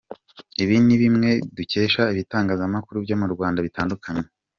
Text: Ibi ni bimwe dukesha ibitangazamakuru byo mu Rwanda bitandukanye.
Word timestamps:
Ibi 0.63 0.75
ni 0.85 0.95
bimwe 1.01 1.29
dukesha 1.55 2.01
ibitangazamakuru 2.13 2.97
byo 3.05 3.15
mu 3.21 3.27
Rwanda 3.33 3.59
bitandukanye. 3.67 4.23